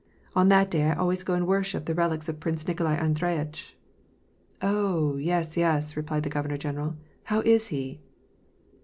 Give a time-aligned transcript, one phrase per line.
[0.35, 3.73] "On that day I always go and worship the relics of Prince Nikolai Andre yitch.""
[4.63, 8.01] Oh, yes, yes," replied the governor general." How is he